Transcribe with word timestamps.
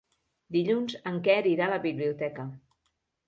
Dilluns 0.55 0.95
en 1.11 1.19
Quer 1.27 1.37
irà 1.51 1.67
a 1.67 1.71
la 1.73 1.79
biblioteca. 1.85 2.47